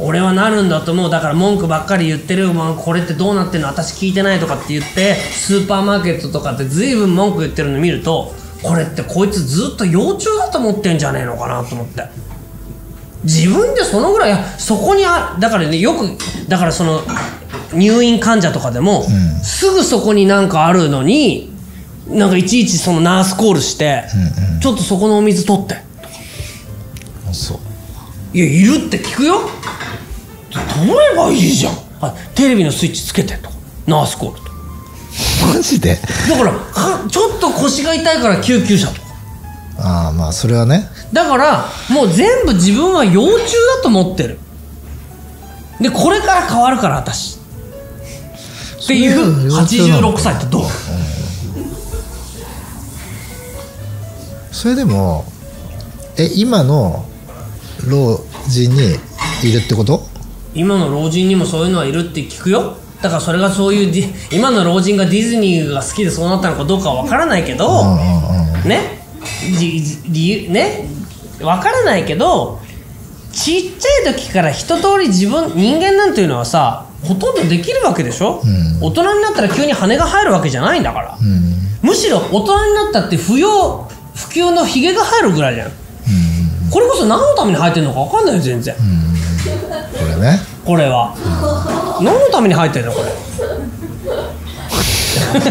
[0.00, 1.10] 俺はなるんだと思う。
[1.10, 3.68] だから文句ばっかり言ってる、まあ、これってどうなってんの？
[3.68, 12.04] 私聞いてないとかって言ってスーパーマーケットとかって随分文句言ってるの見るとこれってこいつずっと幼虫だと思ってんじゃねえのかなと思って。
[13.24, 16.06] 自分でそのぐらいいやそこにあだからねよく
[16.46, 17.02] だからその
[17.72, 19.04] 入院患者とかでも、ん
[19.42, 21.52] すぐそこになんかあるのに
[22.08, 24.04] なんかいちいちそのナースコールして、
[24.52, 25.76] うんちょっとそこのお水取って。
[27.32, 28.36] そう。
[28.36, 29.40] いやいるって聞くよ。
[30.50, 31.74] 取ればいいじゃん。
[32.00, 33.48] あテレビのスイッチつけてと。
[33.48, 33.54] か
[33.86, 34.48] ナースコールと。
[35.54, 35.94] マジで？
[36.28, 39.06] だからはちょっと腰が痛いから救急車とか。
[39.78, 40.88] ああまあそれはね。
[41.12, 44.40] だからもう全部自分は幼虫だと思ってる。
[45.80, 47.37] でこれから変わるから私
[48.88, 50.64] っていうそれは幼虫なの86歳ってどう？
[54.50, 55.26] それでも
[56.16, 57.04] え今の
[57.86, 58.18] 老
[58.48, 58.94] 人に
[59.44, 60.06] いるってこと？
[60.54, 62.78] 今の老人にもそういうのはいるって聞くよ。
[63.02, 67.94] だからそれがそういうディ今の老人がディズニーが好きでそうなったのかどうかは分からないけど、
[68.64, 69.02] ね？
[70.08, 70.88] 理由ね？
[71.38, 72.58] 分からないけど
[73.32, 78.78] ちっちゃい時から一通り自分人間なんていうのはさほとんどできるわけでしょ、うん。
[78.82, 85.70] 大人になったら急に羽が生えるわけじゃないんだから、うんむしろ大人になったって不要不急のひげが生えるぐらいじゃん。
[86.70, 88.80] これこそ何のために生えてるのか分かんないよ全然、こ
[90.04, 90.40] れね。
[90.66, 91.14] これは、
[92.02, 93.06] 何のために生えてるのこれ？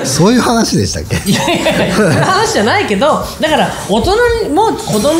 [0.05, 1.15] そういう話でしたっけ？
[1.31, 1.95] いやいやいや
[2.25, 5.13] 話じゃないけどだから大人にも子供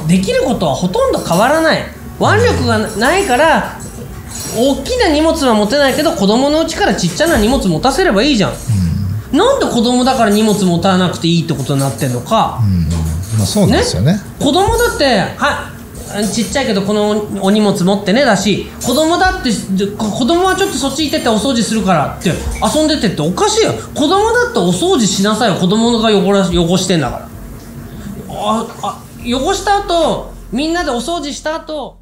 [0.00, 1.84] もできることはほとんど変わらない。
[2.18, 3.78] 腕力がないから
[4.56, 8.52] 大きな荷物は持てないけど子供のうちからちっちゃな荷物持たせればいいじゃん、
[9.36, 12.88] なんで子供だから荷物持たなくていいってことになってんのか、うん。
[13.38, 14.20] まあそうですよね。
[14.38, 15.76] 子供だってはい。
[16.32, 23.72] ちっちゃいけどこのお荷物持ってねだし子供だってで子供はちょっとそっち行ってってお掃除するからって遊んでてっておかしいよ。
[23.94, 25.60] 子供だってお掃除しなさいよ。
[25.60, 27.28] 子供が汚ら汚してんだから。
[28.30, 31.98] ああ汚した後みんなでお掃除した後